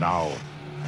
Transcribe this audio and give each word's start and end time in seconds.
Now, 0.00 0.32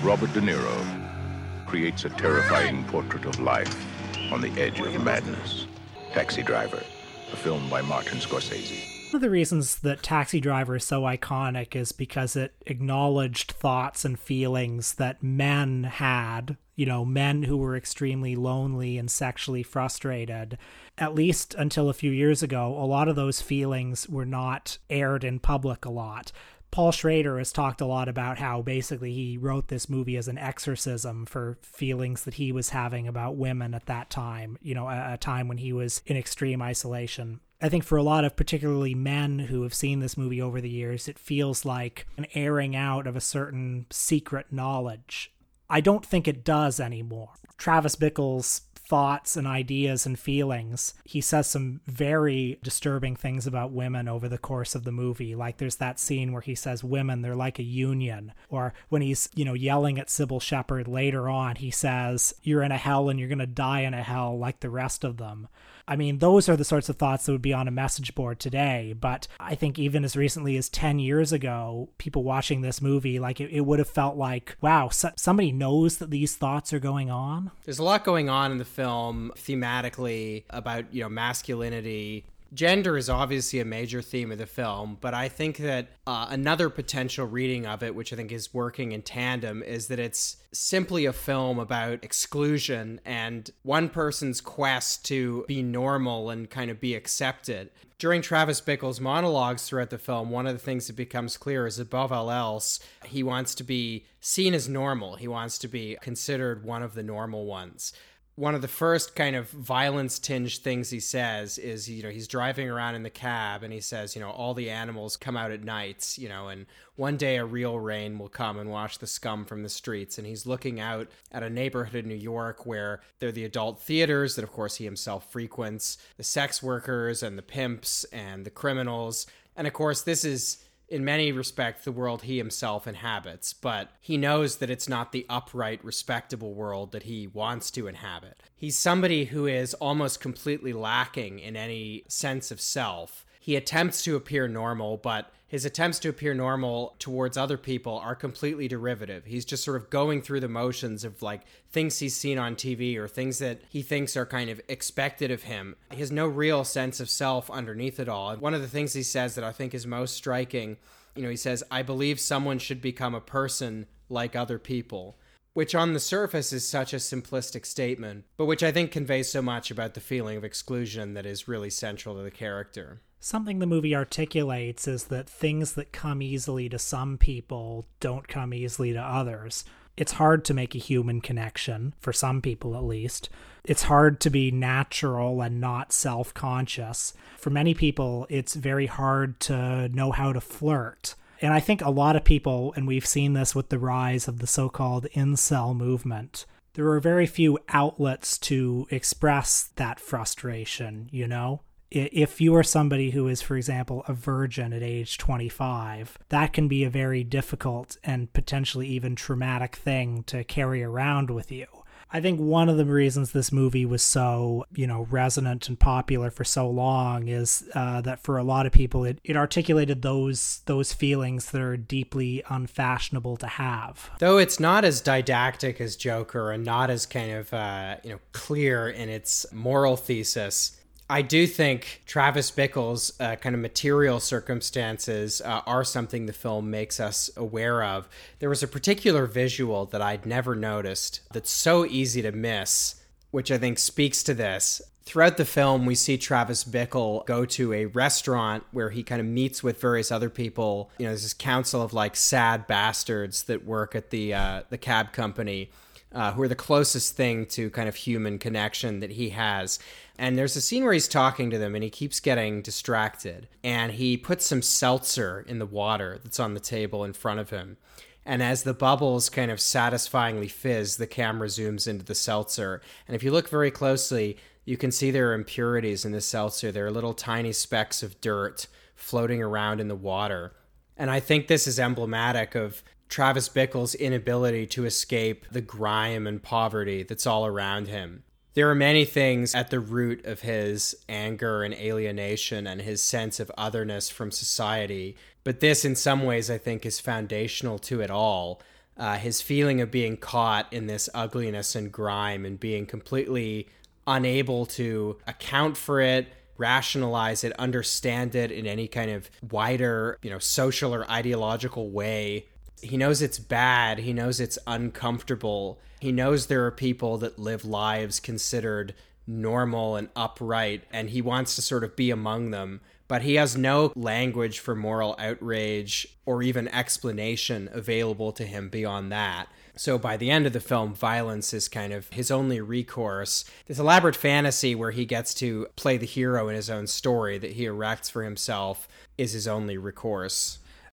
Robert 0.03 0.33
De 0.33 0.41
Niro 0.41 1.67
creates 1.67 2.07
a 2.07 2.09
terrifying 2.09 2.83
portrait 2.85 3.27
of 3.27 3.39
life 3.41 3.87
on 4.33 4.41
the 4.41 4.51
edge 4.53 4.81
of 4.81 5.05
madness. 5.05 5.67
Taxi 6.15 6.43
Driver, 6.43 6.83
a 7.31 7.37
film 7.37 7.69
by 7.69 7.83
Martin 7.83 8.17
Scorsese. 8.21 9.13
One 9.13 9.17
of 9.17 9.21
the 9.21 9.29
reasons 9.29 9.81
that 9.81 10.03
Taxi 10.03 10.41
Driver 10.41 10.77
is 10.77 10.85
so 10.85 11.03
iconic 11.03 11.77
is 11.77 11.93
because 11.93 12.37
it 12.37 12.55
acknowledged 12.65 13.51
thoughts 13.51 14.07
and 14.07 14.19
feelings 14.19 14.95
that 14.95 15.23
men 15.23 15.85
had, 15.85 16.57
you 16.75 16.87
know, 16.87 17.05
men 17.05 17.43
who 17.43 17.59
were 17.59 17.77
extremely 17.77 18.35
lonely 18.35 18.97
and 18.97 19.11
sexually 19.11 19.63
frustrated. 19.63 20.57
At 20.97 21.15
least 21.15 21.55
until 21.59 21.91
a 21.91 21.95
few 21.95 22.11
years 22.11 22.43
ago, 22.43 22.69
a 22.69 22.87
lot 22.87 23.09
of 23.09 23.17
those 23.17 23.43
feelings 23.43 24.09
were 24.09 24.25
not 24.25 24.79
aired 24.89 25.23
in 25.23 25.39
public 25.39 25.85
a 25.85 25.91
lot. 25.91 26.33
Paul 26.73 26.91
Schrader 26.91 27.37
has 27.37 27.53
talked 27.53 27.83
a 27.83 27.87
lot 27.87 28.09
about 28.09 28.39
how 28.39 28.63
basically 28.63 29.13
he 29.13 29.37
wrote 29.37 29.69
this 29.69 29.91
movie 29.91 30.17
as 30.17 30.27
an 30.27 30.39
exorcism 30.39 31.27
for 31.27 31.59
feelings 31.61 32.25
that 32.25 32.35
he 32.35 32.51
was 32.51 32.71
having 32.71 33.07
about 33.07 33.37
women 33.37 33.75
at 33.75 33.87
that 33.87 34.09
time, 34.09 34.59
you 34.63 34.75
know, 34.75 34.89
a, 34.89 35.13
a 35.13 35.19
time 35.19 35.49
when 35.49 35.59
he 35.59 35.73
was 35.73 36.01
in 36.07 36.17
extreme 36.17 36.63
isolation. 36.63 37.41
I 37.61 37.69
think 37.69 37.85
for 37.85 37.99
a 37.99 38.03
lot 38.03 38.25
of 38.25 38.37
particularly 38.37 38.95
men 38.95 39.39
who 39.39 39.63
have 39.63 39.75
seen 39.75 40.01
this 40.01 40.17
movie 40.17 40.41
over 40.41 40.63
the 40.63 40.71
years, 40.71 41.09
it 41.09 41.19
feels 41.19 41.67
like 41.67 42.07
an 42.17 42.27
airing 42.35 42.75
out 42.75 43.07
of 43.07 43.17
a 43.17 43.21
certain 43.21 43.85
secret 43.91 44.47
knowledge. 44.51 45.31
I 45.69 45.83
don't 45.83 46.05
think 46.05 46.27
it 46.27 46.43
does 46.43 46.81
anymore. 46.81 47.35
Travis 47.59 47.97
Bickle's 47.97 48.63
thoughts 48.93 49.39
and 49.39 49.47
ideas 49.47 50.05
and 50.05 50.19
feelings. 50.19 50.93
He 51.03 51.23
says 51.23 51.47
some 51.47 51.81
very 51.87 52.59
disturbing 52.63 53.17
things 53.17 53.47
about 53.47 53.73
women 53.73 54.07
over 54.07 54.29
the 54.29 54.37
course 54.37 54.75
of 54.75 54.85
the 54.85 54.93
movie. 54.93 55.35
Like 55.35 55.57
there's 55.57 55.77
that 55.77 55.99
scene 55.99 56.31
where 56.31 56.43
he 56.43 56.55
says 56.55 56.85
women, 56.85 57.23
they're 57.23 57.35
like 57.35 57.59
a 57.59 57.63
union. 57.63 58.35
Or 58.51 58.75
when 58.91 59.01
he's, 59.01 59.31
you 59.35 59.47
know, 59.47 59.55
yelling 59.55 59.99
at 59.99 60.09
Cybill 60.09 60.43
Shepherd 60.43 60.89
later 60.89 61.31
on, 61.31 61.57
he 61.57 61.71
says, 61.71 62.35
You're 62.43 62.63
in 62.63 62.71
a 62.71 62.77
hell 62.77 63.09
and 63.09 63.19
you're 63.19 63.31
going 63.31 63.39
to 63.39 63.47
die 63.47 63.81
in 63.81 63.95
a 63.95 64.03
hell 64.03 64.39
like 64.39 64.61
the 64.61 64.69
rest 64.69 65.05
of 65.05 65.17
them. 65.17 65.49
I 65.87 65.97
mean, 65.97 66.19
those 66.19 66.49
are 66.49 66.57
the 66.57 66.65
sorts 66.65 66.89
of 66.89 66.97
thoughts 66.97 67.27
that 67.27 67.33
would 67.33 67.43
be 67.43 67.53
on 67.53 67.69
a 67.69 67.73
message 67.73 68.15
board 68.15 68.39
today. 68.39 68.95
But 68.99 69.29
I 69.41 69.55
think 69.55 69.79
even 69.79 70.05
as 70.05 70.17
recently 70.17 70.57
as 70.57 70.69
10 70.69 70.99
years 70.99 71.33
ago, 71.33 71.89
people 71.99 72.23
watching 72.23 72.61
this 72.61 72.81
movie, 72.81 73.19
like 73.19 73.41
it, 73.41 73.51
it 73.51 73.63
would 73.63 73.79
have 73.79 73.89
felt 73.89 74.17
like, 74.17 74.57
wow, 74.61 74.89
so, 74.89 75.11
somebody 75.17 75.53
knows 75.53 75.99
that 75.99 76.11
these 76.11 76.37
thoughts 76.37 76.73
are 76.73 76.81
going 76.81 77.11
on. 77.11 77.51
There's 77.65 77.79
a 77.79 77.85
lot 77.85 78.05
going 78.05 78.29
on 78.29 78.53
in 78.53 78.59
the 78.59 78.65
film 78.65 79.33
thematically 79.37 80.45
about, 80.51 80.93
you 80.93 81.03
know, 81.03 81.09
masculinity 81.09 82.27
gender 82.55 82.97
is 82.97 83.09
obviously 83.09 83.61
a 83.61 83.65
major 83.65 84.03
theme 84.03 84.31
of 84.31 84.39
the 84.39 84.47
film, 84.47 84.99
but 85.01 85.15
I 85.15 85.29
think 85.29 85.59
that 85.59 85.89
uh, 86.07 86.27
another 86.29 86.69
potential 86.69 87.27
reading 87.27 87.67
of 87.67 87.83
it, 87.83 87.95
which 87.95 88.13
I 88.13 88.17
think 88.17 88.33
is 88.33 88.53
working 88.53 88.93
in 88.93 89.03
tandem, 89.03 89.63
is 89.63 89.89
that 89.89 89.99
it's 89.99 90.37
simply 90.53 91.07
a 91.07 91.13
film 91.13 91.59
about 91.59 92.05
exclusion 92.05 93.01
and 93.05 93.51
one 93.63 93.89
person's 93.89 94.41
quest 94.41 95.05
to 95.07 95.45
be 95.49 95.63
normal 95.63 96.31
and 96.31 96.51
kind 96.51 96.71
of 96.71 96.81
be 96.81 96.95
accepted. 96.95 97.71
During 97.99 98.21
Travis 98.21 98.61
Bickle's 98.61 99.01
monologues 99.01 99.69
throughout 99.69 99.91
the 99.91 99.99
film, 99.99 100.31
one 100.31 100.47
of 100.47 100.53
the 100.53 100.59
things 100.59 100.89
that 100.89 100.97
becomes 100.97 101.37
clear 101.37 101.67
is 101.67 101.79
above 101.79 102.11
all 102.11 102.31
else, 102.31 102.81
he 103.05 103.23
wants 103.23 103.55
to 103.55 103.65
be 103.65 104.05
seen 104.21 104.55
as 104.55 104.69
normal. 104.69 105.17
He 105.17 105.29
wants 105.29 105.57
to 105.59 105.69
be 105.69 105.97
considered 106.03 106.65
one 106.65 106.83
of 106.83 106.95
the 106.95 107.03
normal 107.03 107.47
ones 107.47 107.93
one 108.35 108.55
of 108.55 108.63
the 108.63 108.69
first 108.69 109.15
kind 109.15 109.37
of 109.37 109.51
violence 109.51 110.19
tinged 110.19 110.59
things 110.59 110.91
he 110.91 111.01
says 111.01 111.59
is 111.59 111.89
you 111.89 112.03
know 112.03 112.09
he's 112.09 112.29
driving 112.29 112.69
around 112.69 112.95
in 112.95 113.03
the 113.03 113.11
cab 113.11 113.63
and 113.63 113.73
he 113.73 113.81
says 113.81 114.15
you 114.17 114.23
know 114.23 114.31
all 114.31 114.55
the 114.55 114.71
animals 114.71 115.17
come 115.17 115.37
out 115.37 115.51
at 115.51 115.63
nights 115.63 116.19
you 116.19 116.29
know 116.29 116.49
and 116.49 116.67
one 116.97 117.17
day 117.17 117.37
a 117.37 117.45
real 117.45 117.79
rain 117.79 118.19
will 118.19 118.29
come 118.29 118.59
and 118.59 118.71
wash 118.71 118.99
the 118.99 119.07
scum 119.07 119.45
from 119.45 119.63
the 119.63 119.69
streets. 119.69 120.19
And 120.19 120.27
he's 120.27 120.47
looking 120.47 120.79
out 120.79 121.09
at 121.31 121.43
a 121.43 121.51
neighborhood 121.51 122.05
in 122.05 122.09
New 122.09 122.15
York 122.15 122.67
where 122.67 123.01
they're 123.19 123.33
the 123.33 123.45
adult 123.45 123.81
theaters 123.81 124.37
that 124.37 124.45
of 124.45 124.53
course 124.53 124.77
he 124.77 124.85
himself 124.85 125.31
frequents 125.31 125.97
the 126.17 126.23
sex 126.23 126.63
workers 126.63 127.23
and 127.23 127.39
the 127.39 127.43
pimps 127.43 128.05
and 128.13 128.45
the 128.45 128.51
criminals. 128.51 129.27
And 129.57 129.67
of 129.67 129.73
course 129.73 130.03
this 130.03 130.25
is 130.25 130.65
in 130.93 131.07
many 131.07 131.33
respects, 131.33 131.85
the 131.85 131.91
world 131.91 132.23
he 132.23 132.37
himself 132.37 132.87
inhabits, 132.87 133.55
but 133.55 133.89
he 133.99 134.19
knows 134.19 134.57
that 134.57 134.69
it's 134.69 134.91
not 134.91 135.11
the 135.11 135.25
upright, 135.27 135.83
respectable 135.83 136.53
world 136.53 136.93
that 136.93 137.05
he 137.05 137.27
wants 137.27 137.71
to 137.71 137.87
inhabit. 137.87 138.43
He's 138.55 138.77
somebody 138.77 139.25
who 139.25 139.47
is 139.47 139.73
almost 139.75 140.21
completely 140.21 140.75
lacking 140.75 141.39
in 141.39 141.57
any 141.57 142.05
sense 142.09 142.51
of 142.51 142.61
self. 142.61 143.25
He 143.43 143.57
attempts 143.57 144.05
to 144.05 144.15
appear 144.15 144.47
normal, 144.47 144.99
but 144.99 145.33
his 145.49 145.65
attempts 145.65 145.99
to 145.99 146.09
appear 146.09 146.33
normal 146.33 146.95
towards 147.01 147.37
other 147.37 147.59
people 147.59 147.99
are 147.99 148.15
completely 148.15 148.69
derivative. 148.69 149.25
He's 149.25 149.45
just 149.45 149.65
sort 149.65 149.79
of 149.79 149.91
going 149.91 150.23
through 150.23 150.39
the 150.39 150.49
motions 150.49 151.03
of 151.03 151.23
like 151.23 151.41
things 151.69 151.99
he's 151.99 152.17
seen 152.17 152.39
on 152.39 152.55
TV 152.55 152.97
or 152.97 153.09
things 153.09 153.41
that 153.41 153.61
he 153.69 153.83
thinks 153.83 154.17
are 154.17 154.25
kind 154.25 154.49
of 154.49 154.61
expected 154.69 155.33
of 155.33 155.43
him. 155.43 155.75
He 155.91 155.99
has 155.99 156.13
no 156.13 156.29
real 156.29 156.63
sense 156.63 157.01
of 157.01 157.11
self 157.11 157.51
underneath 157.51 157.99
it 157.99 158.09
all. 158.09 158.31
And 158.31 158.41
One 158.41 158.55
of 158.55 158.63
the 158.63 158.69
things 158.69 158.93
he 158.93 159.03
says 159.03 159.35
that 159.35 159.43
I 159.43 159.51
think 159.51 159.75
is 159.75 159.89
most 159.89 160.15
striking, 160.15 160.77
you 161.17 161.25
know, 161.25 161.29
he 161.29 161.37
says, 161.37 161.65
I 161.69 161.83
believe 161.83 162.21
someone 162.21 162.61
should 162.61 162.81
become 162.81 163.17
a 163.17 163.21
person 163.21 163.87
like 164.09 164.37
other 164.37 164.61
people 164.61 165.19
which 165.55 165.75
on 165.75 165.93
the 165.93 166.01
surface 166.01 166.53
is 166.53 166.67
such 166.67 166.93
a 166.93 166.97
simplistic 166.97 167.67
statement, 167.67 168.25
but 168.37 168.47
which 168.47 168.63
I 168.63 168.73
think 168.73 168.91
conveys 168.91 169.31
so 169.31 169.43
much 169.43 169.71
about 169.71 169.95
the 169.95 170.01
feeling 170.01 170.37
of 170.37 170.45
exclusion 170.45 171.15
that 171.15 171.27
is 171.27 171.49
really 171.49 171.71
central 171.71 172.17
to 172.17 172.23
the 172.23 172.31
character. 172.31 173.03
Something 173.21 173.61
the 173.61 173.67
movie 173.67 173.95
articulates 173.95 174.89
is 174.89 175.05
that 175.05 175.29
things 175.29 175.75
that 175.75 175.93
come 175.93 176.21
easily 176.21 176.69
to 176.69 176.79
some 176.79 177.19
people 177.19 177.87
don't 178.01 178.27
come 178.27 178.53
easily 178.53 178.93
to 178.93 179.01
others. 179.01 179.65
It's 179.97 180.13
hard 180.13 180.45
to 180.47 180.55
make 180.55 180.75
a 180.75 180.79
human 180.79 181.21
connection, 181.21 181.95
for 182.01 182.13
some 182.13 182.41
people 182.41 182.75
at 182.75 182.83
least. 182.83 183.29
It's 183.65 183.85
hard 183.85 184.21
to 184.23 184.31
be 184.31 184.51
natural 184.51 185.41
and 185.43 185.61
not 185.61 185.93
self 185.93 186.35
conscious. 186.35 187.13
For 187.39 187.51
many 187.51 187.75
people, 187.75 188.27
it's 188.29 188.55
very 188.55 188.87
hard 188.87 189.39
to 189.41 189.89
know 189.89 190.11
how 190.11 190.33
to 190.33 190.41
flirt. 190.41 191.15
And 191.43 191.53
I 191.53 191.61
think 191.61 191.83
a 191.83 191.91
lot 191.91 192.17
of 192.17 192.25
people, 192.25 192.73
and 192.77 192.87
we've 192.87 193.05
seen 193.05 193.33
this 193.33 193.55
with 193.55 193.69
the 193.69 193.79
rise 193.79 194.29
of 194.29 194.39
the 194.39 194.47
so 194.47 194.69
called 194.69 195.07
incel 195.15 195.77
movement, 195.77 196.47
there 196.75 196.89
are 196.89 197.01
very 197.01 197.27
few 197.27 197.59
outlets 197.69 198.39
to 198.39 198.87
express 198.91 199.71
that 199.77 200.01
frustration, 200.01 201.09
you 201.13 201.29
know? 201.29 201.61
if 201.95 202.41
you 202.41 202.55
are 202.55 202.63
somebody 202.63 203.11
who 203.11 203.29
is, 203.29 203.43
for 203.43 203.57
example, 203.57 204.03
a 204.09 204.15
virgin 204.15 204.73
at 204.73 204.83
age 204.83 205.19
25, 205.19 206.19
that 206.31 206.53
can 206.53 206.67
be 206.67 206.85
a 206.85 206.91
very 206.91 207.23
difficult 207.23 207.99
and 208.03 208.33
potentially 208.33 208.87
even 208.87 209.15
traumatic 209.15 209.77
thing 209.77 210.23
to 210.25 210.43
carry 210.45 210.83
around 210.83 211.31
with 211.31 211.53
you. 211.53 211.67
I 212.13 212.21
think 212.21 212.41
one 212.41 212.69
of 212.69 212.77
the 212.77 212.85
reasons 212.85 213.33
this 213.33 213.51
movie 213.51 213.87
was 213.87 214.03
so, 214.03 214.67
you 214.75 214.87
know, 214.87 215.07
resonant 215.11 215.69
and 215.69 215.79
popular 215.79 216.31
for 216.31 216.45
so 216.45 216.69
long 216.69 217.29
is 217.29 217.65
uh, 217.75 218.03
that 218.03 218.23
for 218.23 218.37
a 218.37 218.45
lot 218.45 218.67
of 218.67 218.73
people, 218.73 219.05
it, 219.05 219.19
it 219.25 219.37
articulated 219.37 220.03
those 220.03 220.61
those 220.67 220.93
feelings 220.93 221.51
that 221.53 221.63
are 221.63 221.77
deeply 221.77 222.43
unfashionable 222.51 223.39
to 223.39 223.47
have. 223.47 224.11
Though 224.19 224.37
it's 224.37 224.61
not 224.61 224.85
as 224.85 225.01
didactic 225.01 225.81
as 225.81 225.97
Joker 225.97 226.53
and 226.53 226.65
not 226.65 226.91
as 226.91 227.07
kind 227.07 227.33
of, 227.33 227.53
uh, 227.55 227.97
you 228.05 228.11
know, 228.11 228.21
clear 228.33 228.91
in 228.91 229.09
its 229.09 229.47
moral 229.51 229.97
thesis 229.97 230.82
I 231.13 231.21
do 231.21 231.47
think 231.47 232.01
Travis 232.07 232.51
Bickle's 232.51 233.13
uh, 233.21 233.37
kind 233.37 233.55
of 233.55 233.61
material 233.61 234.19
circumstances 234.19 235.43
uh, 235.43 235.61
are 235.67 235.85
something 235.85 236.25
the 236.25 236.33
film 236.33 236.71
makes 236.71 237.01
us 237.01 237.29
aware 237.37 237.85
of. 237.85 238.09
There 238.39 238.49
was 238.49 238.63
a 238.63 238.67
particular 238.67 239.27
visual 239.27 239.85
that 239.87 240.01
I'd 240.01 240.25
never 240.25 240.55
noticed 240.55 241.21
that's 241.31 241.51
so 241.51 241.85
easy 241.85 242.23
to 242.23 242.33
miss, 242.33 242.95
which 243.31 243.53
I 243.53 243.59
think 243.59 243.79
speaks 243.79 244.23
to 244.23 244.33
this. 244.33 244.81
Throughout 245.05 245.37
the 245.37 245.45
film, 245.45 245.85
we 245.85 245.97
see 245.97 246.17
Travis 246.17 246.65
Bickle 246.65 247.27
go 247.27 247.45
to 247.45 247.75
a 247.75 247.85
restaurant 247.85 248.65
where 248.71 248.89
he 248.89 249.03
kind 249.03 249.21
of 249.21 249.27
meets 249.27 249.63
with 249.63 249.79
various 249.79 250.11
other 250.11 250.31
people. 250.31 250.91
You 250.97 251.05
know, 251.05 251.11
there's 251.11 251.25
this 251.25 251.35
council 251.35 251.83
of 251.83 251.93
like 251.93 252.17
sad 252.17 252.67
bastards 252.67 253.43
that 253.43 253.67
work 253.67 253.95
at 253.95 254.09
the 254.09 254.33
uh, 254.33 254.63
the 254.71 254.79
cab 254.79 255.13
company 255.13 255.69
uh, 256.15 256.33
who 256.33 256.43
are 256.43 256.49
the 256.49 256.55
closest 256.55 257.17
thing 257.17 257.47
to 257.47 257.71
kind 257.71 257.89
of 257.89 257.97
human 257.97 258.39
connection 258.39 259.01
that 259.01 259.13
he 259.13 259.31
has. 259.31 259.79
And 260.19 260.37
there's 260.37 260.57
a 260.57 260.61
scene 260.61 260.85
where 260.85 260.93
he's 260.93 261.09
talking 261.09 261.51
to 261.51 261.59
them 261.59 261.75
and 261.75 261.83
he 261.83 261.91
keeps 261.91 262.21
getting 262.21 262.63
distracted. 262.63 263.49
And 263.65 263.93
he 263.93 264.17
puts 264.17 264.47
some 264.47 264.63
seltzer 264.63 265.45
in 265.47 265.59
the 265.59 265.67
water 265.67 266.19
that's 266.23 266.41
on 266.41 266.55
the 266.55 266.61
table 266.61 267.05
in 267.05 267.13
front 267.13 267.41
of 267.41 267.51
him. 267.51 267.77
And 268.25 268.43
as 268.43 268.63
the 268.63 268.75
bubbles 268.75 269.29
kind 269.29 269.51
of 269.51 269.61
satisfyingly 269.61 270.49
fizz, 270.49 270.97
the 270.97 271.07
camera 271.07 271.49
zooms 271.49 271.89
into 271.89 272.05
the 272.05 272.15
seltzer. 272.15 272.81
And 273.09 273.17
if 273.17 273.23
you 273.23 273.33
look 273.33 273.49
very 273.49 273.71
closely, 273.71 274.37
you 274.65 274.77
can 274.77 274.93
see 274.93 275.11
there 275.11 275.31
are 275.31 275.35
impurities 275.35 276.05
in 276.05 276.13
the 276.13 276.21
seltzer. 276.21 276.71
There 276.71 276.87
are 276.87 276.91
little 276.91 277.15
tiny 277.15 277.53
specks 277.53 278.03
of 278.03 278.21
dirt 278.21 278.69
floating 278.95 279.43
around 279.43 279.81
in 279.81 279.89
the 279.89 279.97
water. 279.97 280.53
And 280.97 281.11
I 281.11 281.19
think 281.19 281.49
this 281.49 281.67
is 281.67 281.81
emblematic 281.81 282.55
of 282.55 282.85
Travis 283.13 283.51
Bickle's 283.51 283.95
inability 283.95 284.67
to 284.69 284.87
escape 284.87 285.45
the 285.53 285.61
grime 285.61 286.27
and 286.27 286.43
poverty 286.43 287.03
that's 287.03 287.27
all 287.27 287.45
around 287.45 287.89
him. 287.89 288.23
There 288.55 288.71
are 288.71 288.75
many 288.75 289.05
things 289.05 289.55
at 289.55 289.69
the 289.69 289.81
root 289.81 290.25
of 290.25 290.41
his 290.41 290.95
anger 291.11 291.63
and 291.63 291.75
alienation 291.75 292.67
and 292.67 292.81
his 292.81 293.03
sense 293.03 293.39
of 293.39 293.53
otherness 293.59 294.09
from 294.09 294.31
society, 294.31 295.15
but 295.45 295.61
this, 295.61 295.85
in 295.85 295.95
some 295.95 296.23
ways, 296.23 296.51
I 296.51 296.57
think, 296.57 296.87
is 296.87 297.01
foundational 297.01 297.79
to 297.81 298.01
it 298.01 298.11
all. 298.11 298.63
uh, 298.97 299.17
his 299.17 299.43
feeling 299.43 299.83
of 299.83 299.91
being 299.91 300.17
caught 300.17 300.73
in 300.73 300.87
this 300.87 301.11
ugliness 301.13 301.75
and 301.75 301.93
grime 301.93 302.47
and 302.47 302.59
being 302.59 302.87
completely 302.87 303.69
unable 304.07 304.65
to 304.67 305.19
account 305.27 305.77
for 305.77 306.01
it 306.01 306.29
rationalize 306.59 307.45
it 307.45 307.53
understand 307.59 308.35
it 308.35 308.53
in 308.53 308.67
any 308.67 308.87
kind 308.87 309.11
of 309.11 309.31
wider 309.51 310.19
you 310.23 310.31
know 310.31 310.39
social 310.39 310.95
or 310.95 311.11
ideological 311.11 311.91
way 311.91 312.47
he 312.83 312.97
knows 312.97 313.23
it's 313.23 313.39
bad 313.39 313.99
he 313.99 314.13
knows 314.13 314.41
it's 314.41 314.59
uncomfortable 314.67 315.79
he 316.01 316.13
knows 316.13 316.47
there 316.47 316.67
are 316.67 316.71
people 316.71 317.17
that 317.19 317.39
live 317.39 317.65
lives 317.65 318.21
considered 318.21 318.95
normal 319.27 319.97
and 319.97 320.09
upright 320.17 320.85
and 320.93 321.11
he 321.11 321.23
wants 321.23 321.55
to 321.55 321.63
sort 321.63 321.85
of 321.85 321.95
be 321.97 322.11
among 322.11 322.51
them 322.51 322.81
but 323.13 323.21
he 323.21 323.35
has 323.35 323.59
no 323.59 323.93
language 323.95 324.59
for 324.59 324.75
moral 324.75 325.15
outrage 325.19 326.09
or 326.25 326.43
even 326.43 326.67
explanation 326.69 327.69
available 327.71 328.33
to 328.33 328.47
him 328.47 328.71
beyond 328.71 329.13
that. 329.13 329.49
So 329.77 329.99
by 329.99 330.17
the 330.17 330.31
end 330.31 330.47
of 330.47 330.55
the 330.55 330.61
film, 330.61 330.95
violence 330.95 331.53
is 331.53 331.69
kind 331.69 331.93
of 331.93 332.09
his 332.09 332.31
only 332.31 332.63
recourse. 332.63 333.45
This 333.67 333.79
elaborate 333.79 334.17
fantasy 334.17 334.75
where 334.75 334.93
he 334.93 335.05
gets 335.05 335.35
to 335.35 335.67
play 335.77 335.99
the 335.99 336.07
hero 336.07 336.49
in 336.49 336.57
his 336.57 336.71
own 336.71 336.87
story 336.87 337.37
that 337.37 337.53
he 337.53 337.67
erects 337.67 338.09
for 338.09 338.25
himself 338.25 338.89
is 339.19 339.33
his 339.33 339.47
only 339.47 339.77
recourse. 339.77 340.61